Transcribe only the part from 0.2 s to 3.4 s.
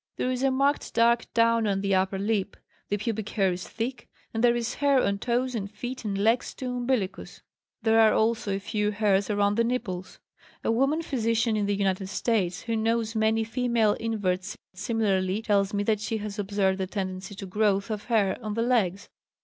is marked dark down on the upper lip; the pubic